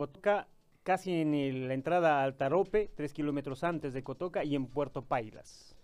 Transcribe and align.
Cotoca, 0.00 0.48
casi 0.82 1.12
en 1.12 1.68
la 1.68 1.74
entrada 1.74 2.22
al 2.22 2.34
Tarope, 2.34 2.90
tres 2.96 3.12
kilómetros 3.12 3.62
antes 3.64 3.92
de 3.92 4.02
Cotoca, 4.02 4.42
y 4.42 4.54
en 4.54 4.64
Puerto 4.64 5.02
Pailas. 5.02 5.76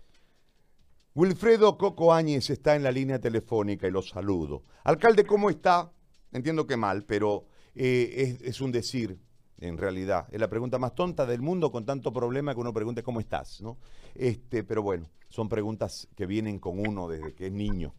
Wilfredo 1.15 1.77
Coco 1.77 2.15
Áñez 2.15 2.49
está 2.49 2.77
en 2.77 2.83
la 2.83 2.91
línea 2.91 3.19
telefónica 3.19 3.87
y 3.87 3.91
lo 3.91 4.01
saludo. 4.01 4.63
Alcalde, 4.85 5.27
¿cómo 5.27 5.51
está? 5.51 5.93
Entiendo 6.33 6.67
que 6.67 6.79
mal, 6.79 7.05
pero 7.05 7.45
eh, 7.75 8.39
es, 8.41 8.63
un 8.63 8.73
decir, 8.73 9.19
en 9.59 9.77
realidad. 9.77 10.27
Es 10.33 10.41
la 10.41 10.49
pregunta 10.49 10.79
más 10.79 10.95
tonta 10.95 11.27
del 11.27 11.43
mundo 11.43 11.71
con 11.71 11.85
tanto 11.85 12.11
problema 12.11 12.55
que 12.55 12.61
uno 12.61 12.73
pregunte 12.73 13.03
cómo 13.03 13.21
estás, 13.21 13.61
¿no? 13.61 13.77
Este, 14.15 14.65
pero 14.65 14.83
bueno, 14.83 15.11
son 15.29 15.51
preguntas 15.51 16.09
que 16.17 16.25
vienen 16.25 16.59
con 16.59 16.79
uno 16.79 17.07
desde 17.07 17.35
que 17.35 17.49
es 17.49 17.53
niño. 17.53 17.93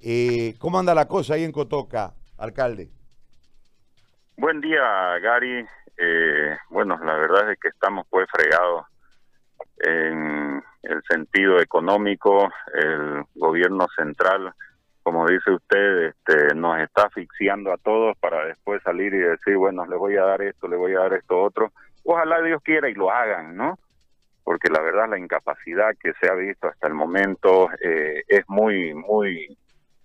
Eh, 0.00 0.56
¿Cómo 0.58 0.80
anda 0.80 0.96
la 0.96 1.06
cosa 1.06 1.34
ahí 1.34 1.44
en 1.44 1.52
Cotoca, 1.52 2.16
alcalde? 2.38 2.90
Buen 4.40 4.62
día, 4.62 5.18
Gary. 5.18 5.66
Eh, 5.98 6.56
bueno, 6.70 6.98
la 7.04 7.12
verdad 7.12 7.52
es 7.52 7.60
que 7.60 7.68
estamos 7.68 8.06
pues 8.08 8.26
fregados 8.32 8.86
en 9.80 10.62
el 10.82 11.02
sentido 11.10 11.60
económico. 11.60 12.50
El 12.72 13.24
gobierno 13.34 13.86
central, 13.94 14.54
como 15.02 15.28
dice 15.28 15.50
usted, 15.50 16.06
este, 16.06 16.54
nos 16.54 16.80
está 16.80 17.02
asfixiando 17.02 17.70
a 17.70 17.76
todos 17.76 18.16
para 18.16 18.46
después 18.46 18.82
salir 18.82 19.12
y 19.12 19.18
decir, 19.18 19.58
bueno, 19.58 19.84
le 19.84 19.96
voy 19.96 20.16
a 20.16 20.22
dar 20.22 20.40
esto, 20.40 20.68
le 20.68 20.76
voy 20.76 20.94
a 20.94 21.00
dar 21.00 21.12
esto 21.12 21.38
otro. 21.38 21.70
Ojalá 22.04 22.40
Dios 22.40 22.62
quiera 22.62 22.88
y 22.88 22.94
lo 22.94 23.10
hagan, 23.10 23.54
¿no? 23.54 23.78
Porque 24.42 24.70
la 24.70 24.80
verdad 24.80 25.10
la 25.10 25.18
incapacidad 25.18 25.90
que 26.02 26.14
se 26.14 26.30
ha 26.30 26.34
visto 26.34 26.66
hasta 26.66 26.86
el 26.86 26.94
momento 26.94 27.68
eh, 27.84 28.22
es 28.26 28.48
muy, 28.48 28.94
muy, 28.94 29.54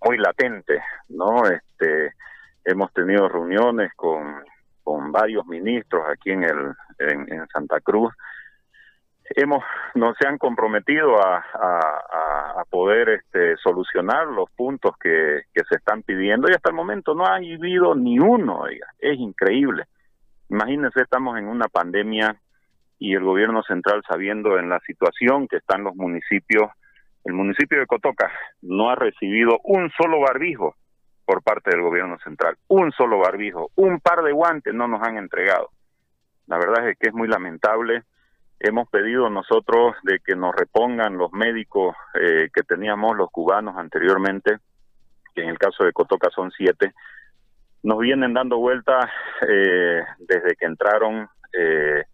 muy 0.04 0.18
latente, 0.18 0.82
¿no? 1.08 1.46
Este, 1.46 2.12
hemos 2.66 2.92
tenido 2.92 3.28
reuniones 3.28 3.92
con, 3.94 4.42
con 4.82 5.12
varios 5.12 5.46
ministros 5.46 6.04
aquí 6.12 6.30
en 6.32 6.42
el 6.42 6.74
en, 6.98 7.46
Santa 7.52 7.80
Cruz. 7.80 8.12
Hemos 9.30 9.62
no 9.94 10.14
se 10.14 10.28
han 10.28 10.38
comprometido 10.38 11.16
a, 11.20 11.44
poder 12.68 13.08
este, 13.10 13.56
solucionar 13.58 14.26
los 14.26 14.50
puntos 14.50 14.96
que, 14.98 15.42
que, 15.54 15.62
se 15.68 15.76
están 15.76 16.02
pidiendo 16.02 16.48
y 16.48 16.54
hasta 16.54 16.70
el 16.70 16.74
momento 16.74 17.14
no 17.14 17.24
ha 17.24 17.36
habido 17.36 17.94
ni 17.94 18.18
uno 18.18 18.64
es 18.66 19.18
increíble. 19.18 19.84
Imagínense 20.50 21.00
estamos 21.00 21.38
en 21.38 21.46
una 21.46 21.68
pandemia 21.68 22.36
y 22.98 23.14
el 23.14 23.22
gobierno 23.22 23.62
central 23.62 24.02
sabiendo 24.08 24.58
en 24.58 24.68
la 24.68 24.80
situación 24.80 25.46
que 25.48 25.56
están 25.56 25.84
los 25.84 25.94
municipios. 25.94 26.70
El 27.24 27.34
municipio 27.34 27.78
de 27.78 27.86
Cotoca 27.86 28.30
no 28.62 28.90
ha 28.90 28.96
recibido 28.96 29.58
un 29.64 29.90
solo 29.90 30.20
barbijo 30.20 30.74
por 31.26 31.42
parte 31.42 31.70
del 31.70 31.82
gobierno 31.82 32.16
central. 32.20 32.56
Un 32.68 32.92
solo 32.92 33.18
barbijo, 33.18 33.70
un 33.74 34.00
par 34.00 34.22
de 34.22 34.32
guantes 34.32 34.72
no 34.72 34.86
nos 34.88 35.02
han 35.02 35.18
entregado. 35.18 35.70
La 36.46 36.56
verdad 36.56 36.88
es 36.88 36.96
que 36.98 37.08
es 37.08 37.14
muy 37.14 37.28
lamentable. 37.28 38.04
Hemos 38.60 38.88
pedido 38.88 39.28
nosotros 39.28 39.96
de 40.04 40.20
que 40.24 40.36
nos 40.36 40.54
repongan 40.54 41.18
los 41.18 41.32
médicos 41.32 41.94
eh, 42.14 42.48
que 42.54 42.62
teníamos 42.62 43.16
los 43.16 43.30
cubanos 43.30 43.76
anteriormente, 43.76 44.58
que 45.34 45.42
en 45.42 45.50
el 45.50 45.58
caso 45.58 45.84
de 45.84 45.92
Cotoca 45.92 46.30
son 46.30 46.50
siete. 46.52 46.94
Nos 47.82 47.98
vienen 47.98 48.32
dando 48.32 48.58
vueltas 48.58 49.10
eh, 49.46 50.02
desde 50.20 50.54
que 50.56 50.64
entraron. 50.64 51.28
Eh, 51.52 52.04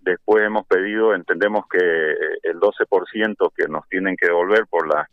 después 0.00 0.44
hemos 0.44 0.66
pedido, 0.66 1.14
entendemos 1.14 1.66
que 1.68 1.78
el 1.78 2.58
12% 2.58 3.52
que 3.54 3.68
nos 3.68 3.86
tienen 3.88 4.16
que 4.16 4.26
devolver 4.26 4.66
por 4.66 4.88
la 4.88 5.08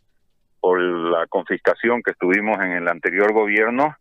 por 0.60 0.80
la 0.80 1.26
confiscación 1.26 2.02
que 2.02 2.12
estuvimos 2.12 2.58
en 2.60 2.72
el 2.72 2.88
anterior 2.88 3.32
gobierno, 3.32 3.96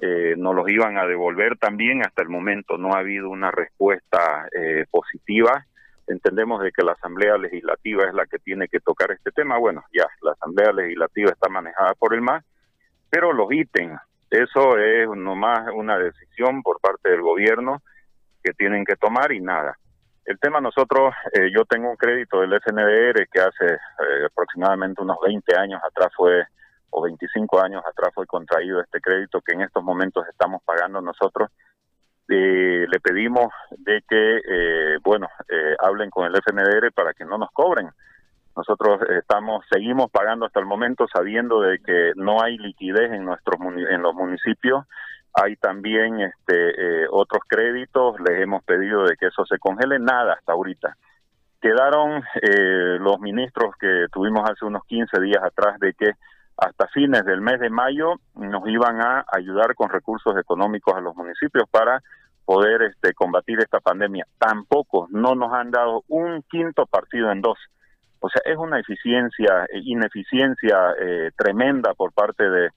eh, 0.00 0.34
nos 0.36 0.54
los 0.54 0.68
iban 0.68 0.98
a 0.98 1.06
devolver 1.06 1.58
también. 1.58 2.00
Hasta 2.00 2.22
el 2.22 2.28
momento 2.28 2.78
no 2.78 2.94
ha 2.94 2.98
habido 2.98 3.28
una 3.28 3.50
respuesta 3.50 4.48
eh, 4.56 4.86
positiva. 4.90 5.66
Entendemos 6.06 6.62
de 6.62 6.72
que 6.72 6.82
la 6.82 6.92
Asamblea 6.92 7.36
Legislativa 7.36 8.04
es 8.04 8.14
la 8.14 8.26
que 8.26 8.38
tiene 8.38 8.66
que 8.68 8.80
tocar 8.80 9.12
este 9.12 9.30
tema. 9.30 9.58
Bueno, 9.58 9.84
ya 9.92 10.06
la 10.22 10.32
Asamblea 10.32 10.72
Legislativa 10.72 11.30
está 11.30 11.48
manejada 11.48 11.94
por 11.94 12.14
el 12.14 12.22
MAS, 12.22 12.44
pero 13.10 13.32
los 13.32 13.52
ítems, 13.52 14.00
eso 14.30 14.78
es 14.78 15.08
nomás 15.08 15.68
una 15.74 15.98
decisión 15.98 16.62
por 16.62 16.80
parte 16.80 17.10
del 17.10 17.20
gobierno 17.20 17.82
que 18.42 18.52
tienen 18.54 18.84
que 18.84 18.96
tomar 18.96 19.32
y 19.32 19.40
nada. 19.40 19.76
El 20.30 20.38
tema 20.38 20.60
nosotros, 20.60 21.12
eh, 21.32 21.50
yo 21.52 21.64
tengo 21.64 21.90
un 21.90 21.96
crédito 21.96 22.40
del 22.40 22.52
FNDR 22.52 23.26
que 23.28 23.40
hace 23.40 23.66
eh, 23.74 24.26
aproximadamente 24.30 25.02
unos 25.02 25.16
20 25.26 25.56
años 25.56 25.80
atrás 25.84 26.12
fue, 26.16 26.44
o 26.90 27.02
25 27.02 27.60
años 27.60 27.82
atrás 27.84 28.12
fue 28.14 28.28
contraído 28.28 28.80
este 28.80 29.00
crédito 29.00 29.40
que 29.40 29.54
en 29.54 29.62
estos 29.62 29.82
momentos 29.82 30.24
estamos 30.28 30.62
pagando 30.62 31.00
nosotros. 31.00 31.50
Eh, 32.28 32.86
le 32.88 33.00
pedimos 33.00 33.52
de 33.76 34.04
que, 34.08 34.98
bueno, 35.02 35.26
hablen 35.80 36.10
con 36.10 36.26
el 36.26 36.36
FNDR 36.36 36.92
para 36.92 37.12
que 37.12 37.24
no 37.24 37.36
nos 37.36 37.50
cobren. 37.50 37.90
Nosotros 38.54 39.00
estamos, 39.10 39.64
seguimos 39.68 40.12
pagando 40.12 40.46
hasta 40.46 40.60
el 40.60 40.66
momento 40.66 41.08
sabiendo 41.12 41.60
de 41.60 41.80
que 41.80 42.12
no 42.14 42.40
hay 42.40 42.56
liquidez 42.56 43.10
en 43.10 43.24
nuestros 43.24 43.60
en 43.60 44.00
los 44.00 44.14
municipios 44.14 44.86
hay 45.32 45.56
también 45.56 46.20
este, 46.20 47.02
eh, 47.02 47.06
otros 47.10 47.42
créditos, 47.46 48.16
les 48.20 48.40
hemos 48.40 48.64
pedido 48.64 49.04
de 49.04 49.16
que 49.16 49.26
eso 49.26 49.44
se 49.46 49.58
congele, 49.58 49.98
nada 49.98 50.34
hasta 50.34 50.52
ahorita. 50.52 50.96
Quedaron 51.60 52.22
eh, 52.42 52.98
los 52.98 53.20
ministros 53.20 53.74
que 53.78 54.06
tuvimos 54.12 54.48
hace 54.48 54.64
unos 54.64 54.84
15 54.86 55.20
días 55.20 55.42
atrás 55.42 55.78
de 55.78 55.92
que 55.92 56.12
hasta 56.56 56.88
fines 56.88 57.24
del 57.24 57.40
mes 57.40 57.60
de 57.60 57.70
mayo 57.70 58.14
nos 58.34 58.66
iban 58.68 59.00
a 59.00 59.24
ayudar 59.32 59.74
con 59.74 59.88
recursos 59.88 60.36
económicos 60.36 60.94
a 60.94 61.00
los 61.00 61.14
municipios 61.16 61.64
para 61.70 62.02
poder 62.44 62.82
este, 62.82 63.14
combatir 63.14 63.60
esta 63.60 63.80
pandemia. 63.80 64.26
Tampoco, 64.38 65.06
no 65.10 65.34
nos 65.34 65.52
han 65.52 65.70
dado 65.70 66.02
un 66.08 66.42
quinto 66.50 66.86
partido 66.86 67.30
en 67.30 67.40
dos. 67.40 67.58
O 68.18 68.28
sea, 68.28 68.42
es 68.44 68.58
una 68.58 68.78
eficiencia, 68.78 69.66
ineficiencia 69.72 70.94
eh, 71.00 71.30
tremenda 71.36 71.94
por 71.94 72.12
parte 72.12 72.48
de, 72.50 72.70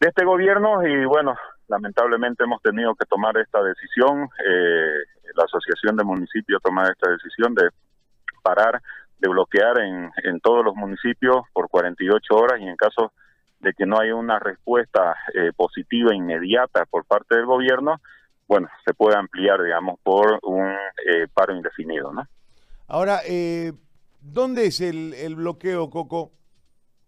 de 0.00 0.08
este 0.08 0.24
gobierno 0.24 0.86
y 0.86 1.04
bueno, 1.04 1.36
lamentablemente 1.68 2.44
hemos 2.44 2.62
tenido 2.62 2.94
que 2.94 3.06
tomar 3.06 3.36
esta 3.38 3.62
decisión, 3.62 4.28
eh, 4.46 4.94
la 5.34 5.44
Asociación 5.44 5.96
de 5.96 6.04
Municipios 6.04 6.62
toma 6.62 6.84
esta 6.84 7.10
decisión 7.10 7.54
de 7.54 7.68
parar, 8.42 8.80
de 9.18 9.28
bloquear 9.28 9.80
en, 9.80 10.10
en 10.24 10.40
todos 10.40 10.64
los 10.64 10.74
municipios 10.74 11.44
por 11.52 11.68
48 11.68 12.34
horas 12.34 12.60
y 12.60 12.68
en 12.68 12.76
caso 12.76 13.12
de 13.60 13.72
que 13.72 13.86
no 13.86 13.98
haya 13.98 14.14
una 14.14 14.38
respuesta 14.38 15.16
eh, 15.34 15.52
positiva 15.56 16.14
inmediata 16.14 16.84
por 16.86 17.04
parte 17.04 17.36
del 17.36 17.46
gobierno, 17.46 18.00
bueno, 18.46 18.68
se 18.84 18.94
puede 18.94 19.16
ampliar, 19.16 19.62
digamos, 19.62 19.98
por 20.02 20.38
un 20.42 20.68
eh, 20.70 21.26
paro 21.34 21.54
indefinido, 21.54 22.12
¿no? 22.12 22.26
Ahora, 22.86 23.20
eh, 23.28 23.72
¿dónde 24.20 24.66
es 24.66 24.80
el, 24.80 25.12
el 25.14 25.34
bloqueo, 25.34 25.90
Coco? 25.90 26.32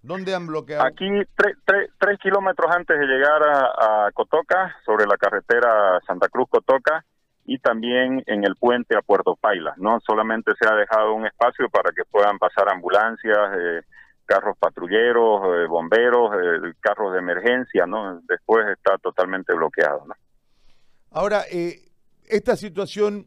¿Dónde 0.02 0.34
han 0.34 0.46
bloqueado? 0.46 0.84
Aquí, 0.86 1.08
tres 1.36 2.18
kilómetros 2.20 2.74
antes 2.74 2.98
de 2.98 3.06
llegar 3.06 3.42
a, 3.42 4.10
Cotoca, 4.14 4.74
sobre 4.84 5.06
la 5.06 5.16
carretera 5.16 6.00
Santa 6.06 6.28
Cruz-Cotoca, 6.28 7.04
y 7.44 7.58
también 7.58 8.22
en 8.26 8.44
el 8.44 8.54
puente 8.56 8.96
a 8.96 9.02
Puerto 9.02 9.36
Paila, 9.36 9.74
¿no? 9.76 9.98
Solamente 10.06 10.52
se 10.60 10.68
ha 10.68 10.74
dejado 10.74 11.14
un 11.14 11.26
espacio 11.26 11.68
para 11.68 11.90
que 11.90 12.04
puedan 12.04 12.38
pasar 12.38 12.68
ambulancias, 12.68 13.38
eh, 13.58 13.82
carros 14.24 14.56
patrulleros, 14.58 15.42
eh, 15.56 15.66
bomberos, 15.66 16.30
eh, 16.34 16.72
carros 16.80 17.12
de 17.12 17.18
emergencia, 17.18 17.86
¿no? 17.86 18.20
Después 18.28 18.66
está 18.68 18.96
totalmente 18.98 19.52
bloqueado, 19.52 20.04
¿no? 20.06 20.14
Ahora, 21.10 21.42
esta 22.28 22.54
situación 22.54 23.26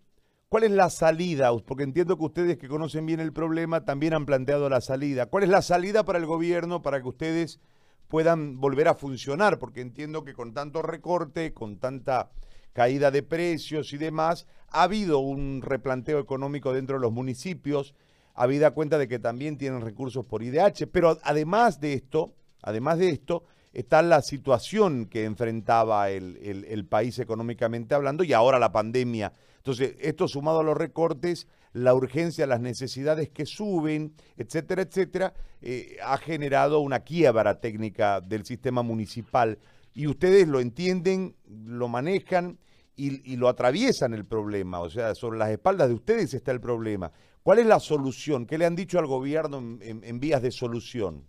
¿Cuál 0.53 0.65
es 0.65 0.71
la 0.71 0.91
salida? 0.91 1.51
Porque 1.65 1.81
entiendo 1.81 2.15
que 2.15 2.25
ustedes 2.25 2.57
que 2.59 2.67
conocen 2.67 3.07
bien 3.07 3.19
el 3.19 3.33
problema 3.33 3.85
también 3.85 4.13
han 4.13 4.27
planteado 4.27 4.69
la 4.69 4.81
salida. 4.81 5.25
¿Cuál 5.25 5.45
es 5.45 5.49
la 5.49 5.63
salida 5.63 6.05
para 6.05 6.19
el 6.19 6.27
gobierno 6.27 6.83
para 6.83 7.01
que 7.01 7.07
ustedes 7.07 7.59
puedan 8.07 8.59
volver 8.59 8.87
a 8.87 8.93
funcionar? 8.93 9.57
Porque 9.57 9.81
entiendo 9.81 10.23
que 10.23 10.35
con 10.35 10.53
tanto 10.53 10.83
recorte, 10.83 11.55
con 11.55 11.79
tanta 11.79 12.29
caída 12.71 13.09
de 13.09 13.23
precios 13.23 13.93
y 13.93 13.97
demás, 13.97 14.45
ha 14.69 14.83
habido 14.83 15.17
un 15.17 15.63
replanteo 15.63 16.19
económico 16.19 16.71
dentro 16.71 16.97
de 16.97 17.01
los 17.01 17.11
municipios, 17.11 17.95
habida 18.35 18.75
cuenta 18.75 18.99
de 18.99 19.07
que 19.07 19.17
también 19.17 19.57
tienen 19.57 19.81
recursos 19.81 20.23
por 20.27 20.43
IDH, 20.43 20.85
pero 20.91 21.17
además 21.23 21.79
de 21.79 21.93
esto, 21.93 22.35
además 22.61 22.99
de 22.99 23.09
esto, 23.09 23.43
está 23.73 24.01
la 24.01 24.21
situación 24.21 25.07
que 25.07 25.25
enfrentaba 25.25 26.09
el, 26.09 26.37
el 26.67 26.85
país 26.85 27.19
económicamente 27.19 27.95
hablando 27.95 28.23
y 28.23 28.31
ahora 28.31 28.59
la 28.59 28.71
pandemia 28.71 29.33
entonces, 29.63 29.95
esto 30.01 30.27
sumado 30.27 30.59
a 30.59 30.63
los 30.63 30.75
recortes, 30.75 31.47
la 31.71 31.95
urgencia, 31.95 32.45
las 32.45 32.59
necesidades 32.59 33.29
que 33.29 33.45
suben, 33.45 34.13
etcétera, 34.35 34.81
etcétera, 34.81 35.33
eh, 35.61 35.95
ha 36.03 36.17
generado 36.17 36.81
una 36.81 36.99
quiebra 36.99 37.61
técnica 37.61 38.19
del 38.19 38.43
sistema 38.43 38.81
municipal. 38.81 39.57
Y 39.93 40.07
ustedes 40.07 40.49
lo 40.49 40.59
entienden, 40.59 41.37
lo 41.47 41.87
manejan 41.87 42.59
y, 42.97 43.37
lo 43.37 43.47
atraviesan 43.47 44.13
el 44.13 44.25
problema. 44.25 44.81
O 44.81 44.89
sea, 44.89 45.15
sobre 45.15 45.39
las 45.39 45.49
espaldas 45.49 45.87
de 45.87 45.93
ustedes 45.93 46.33
está 46.33 46.51
el 46.51 46.59
problema. 46.59 47.13
¿Cuál 47.41 47.59
es 47.59 47.65
la 47.65 47.79
solución? 47.79 48.45
¿Qué 48.45 48.57
le 48.57 48.65
han 48.65 48.75
dicho 48.75 48.99
al 48.99 49.07
gobierno 49.07 49.59
en 49.79 50.19
vías 50.19 50.41
de 50.41 50.51
solución? 50.51 51.23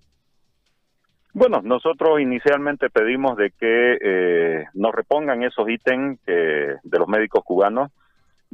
Bueno, 1.34 1.60
nosotros 1.62 2.20
inicialmente 2.20 2.90
pedimos 2.90 3.36
de 3.36 3.50
que 3.50 3.98
eh, 4.00 4.64
nos 4.74 4.94
repongan 4.94 5.42
esos 5.42 5.68
ítems 5.68 6.24
de 6.24 6.98
los 6.98 7.08
médicos 7.08 7.42
cubanos. 7.44 7.90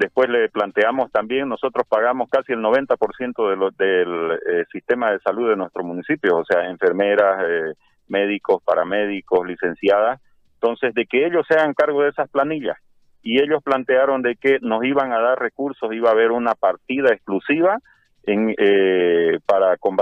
Después 0.01 0.31
le 0.31 0.49
planteamos 0.49 1.13
también, 1.13 1.47
nosotros 1.47 1.87
pagamos 1.87 2.31
casi 2.31 2.55
el 2.55 2.61
90% 2.61 3.77
de 3.77 3.85
del 3.85 4.31
eh, 4.33 4.65
sistema 4.73 5.13
de 5.13 5.19
salud 5.19 5.51
de 5.51 5.57
nuestro 5.57 5.85
municipio, 5.85 6.39
o 6.39 6.45
sea, 6.47 6.71
enfermeras, 6.71 7.45
eh, 7.47 7.75
médicos, 8.09 8.63
paramédicos, 8.65 9.47
licenciadas. 9.47 10.19
Entonces, 10.55 10.95
de 10.95 11.05
que 11.05 11.27
ellos 11.27 11.45
se 11.47 11.55
hagan 11.55 11.75
cargo 11.75 12.03
de 12.03 12.09
esas 12.09 12.31
planillas. 12.31 12.79
Y 13.23 13.43
ellos 13.43 13.63
plantearon 13.63 14.23
de 14.23 14.37
que 14.37 14.57
nos 14.63 14.83
iban 14.87 15.13
a 15.13 15.21
dar 15.21 15.39
recursos, 15.39 15.93
iba 15.93 16.09
a 16.09 16.13
haber 16.13 16.31
una 16.31 16.55
partida 16.55 17.13
exclusiva 17.13 17.77
en, 18.25 18.55
eh, 18.57 19.20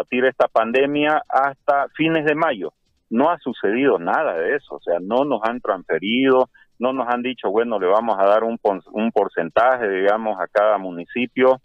combatir 0.09 0.25
esta 0.25 0.49
pandemia 0.49 1.23
hasta 1.29 1.89
fines 1.97 2.25
de 2.25 2.35
mayo. 2.35 2.73
No 3.11 3.31
ha 3.31 3.39
sucedido 3.39 3.99
nada 3.99 4.35
de 4.35 4.57
eso, 4.57 4.77
o 4.77 4.81
sea, 4.81 4.99
no 5.01 5.25
nos 5.25 5.41
han 5.45 5.61
transferido, 5.61 6.51
no 6.79 6.93
nos 6.93 7.09
han 7.09 7.23
dicho, 7.23 7.51
bueno, 7.51 7.79
le 7.79 7.87
vamos 7.87 8.17
a 8.19 8.25
dar 8.25 8.45
un, 8.45 8.59
un 8.93 9.11
porcentaje, 9.13 9.89
digamos, 9.89 10.39
a 10.39 10.47
cada 10.47 10.79
municipio. 10.79 11.61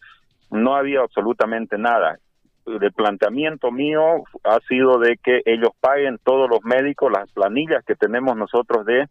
No 0.51 0.75
había 0.75 1.01
absolutamente 1.01 1.77
nada. 1.77 2.17
El 2.65 2.93
planteamiento 2.93 3.71
mío 3.71 4.23
ha 4.45 4.59
sido 4.67 4.97
de 4.99 5.17
que 5.21 5.41
ellos 5.45 5.71
paguen 5.81 6.17
todos 6.23 6.49
los 6.49 6.63
médicos 6.63 7.11
las 7.11 7.29
planillas 7.33 7.83
que 7.85 7.95
tenemos 7.95 8.37
nosotros 8.37 8.85
de, 8.85 9.07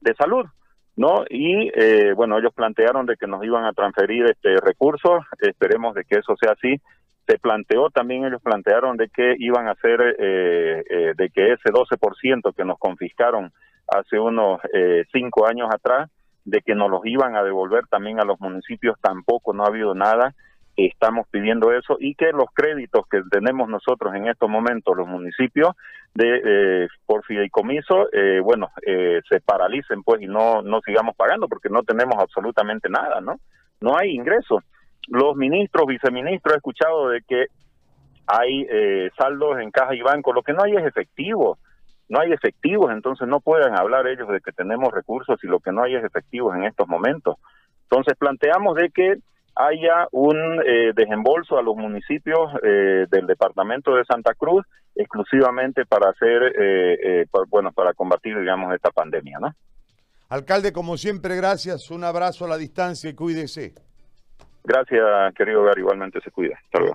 de 0.00 0.14
salud 0.14 0.46
¿no? 0.96 1.24
Y 1.28 1.70
eh, 1.74 2.12
bueno, 2.14 2.38
ellos 2.38 2.52
plantearon 2.54 3.06
de 3.06 3.16
que 3.16 3.26
nos 3.26 3.42
iban 3.44 3.64
a 3.64 3.72
transferir 3.72 4.26
este 4.26 4.56
recursos, 4.60 5.24
esperemos 5.40 5.94
de 5.94 6.04
que 6.04 6.18
eso 6.18 6.34
sea 6.40 6.52
así. 6.52 6.80
Se 7.26 7.38
planteó 7.38 7.90
también, 7.90 8.24
ellos 8.24 8.42
plantearon 8.42 8.96
de 8.96 9.08
que 9.08 9.34
iban 9.38 9.68
a 9.68 9.72
hacer, 9.72 10.00
eh, 10.18 10.82
eh, 10.88 11.12
de 11.16 11.30
que 11.30 11.52
ese 11.52 11.70
12% 11.70 12.52
que 12.54 12.64
nos 12.64 12.78
confiscaron 12.78 13.52
hace 13.88 14.18
unos 14.18 14.60
cinco 15.12 15.46
años 15.46 15.68
atrás, 15.72 16.10
de 16.44 16.60
que 16.60 16.74
nos 16.74 16.90
los 16.90 17.04
iban 17.04 17.36
a 17.36 17.42
devolver 17.42 17.86
también 17.88 18.20
a 18.20 18.24
los 18.24 18.40
municipios, 18.40 18.96
tampoco 19.00 19.52
no 19.52 19.64
ha 19.64 19.68
habido 19.68 19.94
nada 19.94 20.34
estamos 20.76 21.26
pidiendo 21.30 21.72
eso 21.72 21.96
y 22.00 22.14
que 22.14 22.32
los 22.32 22.46
créditos 22.54 23.06
que 23.10 23.22
tenemos 23.30 23.68
nosotros 23.68 24.14
en 24.14 24.28
estos 24.28 24.48
momentos 24.48 24.96
los 24.96 25.06
municipios 25.06 25.74
de 26.14 26.40
eh, 26.44 26.88
por 27.04 27.24
fideicomiso 27.24 28.08
eh, 28.12 28.40
bueno 28.40 28.70
eh, 28.86 29.20
se 29.28 29.40
paralicen 29.40 30.02
pues 30.02 30.22
y 30.22 30.26
no 30.26 30.62
no 30.62 30.80
sigamos 30.80 31.14
pagando 31.14 31.48
porque 31.48 31.68
no 31.68 31.82
tenemos 31.82 32.16
absolutamente 32.18 32.88
nada 32.88 33.20
no 33.20 33.38
no 33.80 33.96
hay 33.98 34.12
ingresos 34.14 34.62
los 35.12 35.36
ministros 35.36 35.86
viceministros 35.86 36.54
he 36.54 36.56
escuchado 36.56 37.10
de 37.10 37.20
que 37.22 37.46
hay 38.26 38.66
eh, 38.70 39.10
saldos 39.16 39.60
en 39.60 39.70
caja 39.70 39.94
y 39.94 40.00
banco 40.00 40.32
lo 40.32 40.42
que 40.42 40.54
no 40.54 40.62
hay 40.62 40.74
es 40.74 40.84
efectivo 40.84 41.58
no 42.08 42.20
hay 42.20 42.32
efectivos 42.32 42.90
entonces 42.90 43.28
no 43.28 43.40
pueden 43.40 43.76
hablar 43.76 44.06
ellos 44.06 44.28
de 44.28 44.40
que 44.40 44.52
tenemos 44.52 44.90
recursos 44.90 45.38
y 45.44 45.46
lo 45.46 45.60
que 45.60 45.70
no 45.70 45.82
hay 45.82 45.96
es 45.96 46.04
efectivos 46.04 46.56
en 46.56 46.64
estos 46.64 46.88
momentos 46.88 47.36
entonces 47.84 48.16
planteamos 48.18 48.74
de 48.76 48.88
que 48.88 49.16
haya 49.54 50.08
un 50.12 50.62
eh, 50.64 50.92
desembolso 50.94 51.58
a 51.58 51.62
los 51.62 51.76
municipios 51.76 52.50
eh, 52.62 53.06
del 53.10 53.26
departamento 53.26 53.94
de 53.94 54.04
Santa 54.06 54.32
Cruz 54.32 54.64
exclusivamente 54.94 55.84
para 55.84 56.08
hacer, 56.08 56.54
eh, 56.58 57.26
bueno, 57.48 57.70
para 57.72 57.92
combatir, 57.92 58.38
digamos, 58.38 58.74
esta 58.74 58.90
pandemia, 58.90 59.38
¿no? 59.40 59.54
Alcalde, 60.30 60.72
como 60.72 60.96
siempre, 60.96 61.36
gracias. 61.36 61.90
Un 61.90 62.04
abrazo 62.04 62.46
a 62.46 62.48
la 62.48 62.56
distancia 62.56 63.10
y 63.10 63.14
cuídese. 63.14 63.74
Gracias, 64.64 65.34
querido 65.34 65.64
Gary. 65.64 65.80
Igualmente 65.80 66.20
se 66.20 66.30
cuida. 66.30 66.58
Hasta 66.64 66.78
luego. 66.78 66.90